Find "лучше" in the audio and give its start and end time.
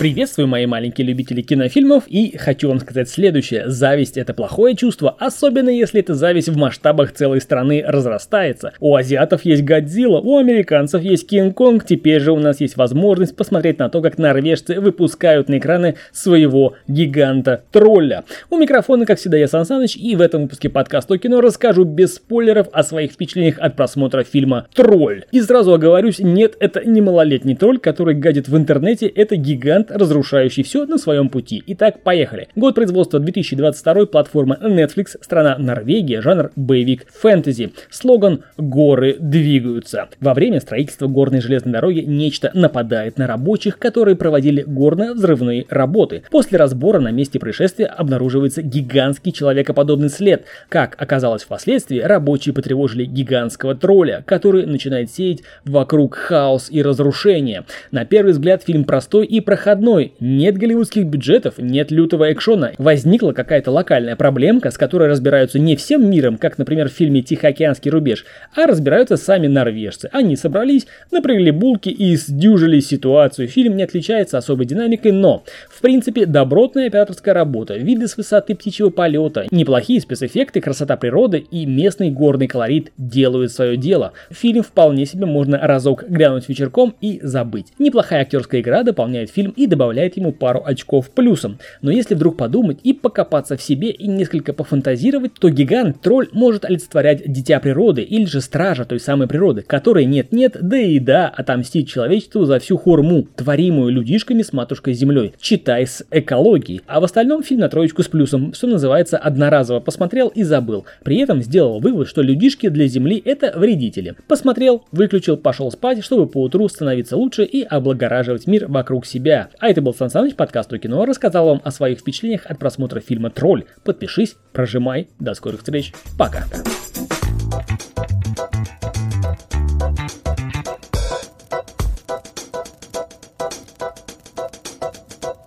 117.16-117.44